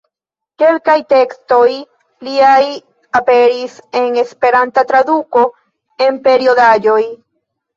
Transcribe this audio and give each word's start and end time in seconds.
Kelkaj 0.61 0.95
tekstoj 1.11 1.67
liaj 2.29 2.63
aperis 3.19 3.77
en 4.01 4.19
Esperanta 4.25 4.85
traduko 4.95 5.45
en 6.09 6.19
periodaĵoj. 6.27 7.01